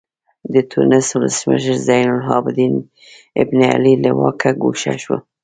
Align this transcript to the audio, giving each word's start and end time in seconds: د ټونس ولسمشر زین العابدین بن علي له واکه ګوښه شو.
د 0.53 0.55
ټونس 0.71 1.05
ولسمشر 1.17 1.75
زین 1.87 2.07
العابدین 2.17 2.73
بن 3.47 3.61
علي 3.75 3.93
له 4.03 4.11
واکه 4.19 4.49
ګوښه 4.61 4.93
شو. 5.03 5.17